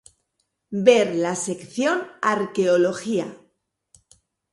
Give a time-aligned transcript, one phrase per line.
[0.85, 3.37] Ver la sección Arqueología.